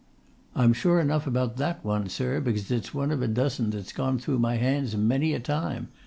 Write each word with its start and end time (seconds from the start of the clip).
"I'm 0.55 0.73
sure 0.73 0.99
enough 0.99 1.27
about 1.27 1.57
that 1.57 1.85
one, 1.85 2.09
sir, 2.09 2.41
because 2.41 2.71
it's 2.71 2.91
one 2.91 3.11
of 3.11 3.21
a 3.21 3.27
dozen 3.27 3.69
that's 3.69 3.93
gone 3.93 4.17
through 4.17 4.39
my 4.39 4.55
hands 4.55 4.97
many 4.97 5.35
a 5.35 5.39
time!" 5.39 5.89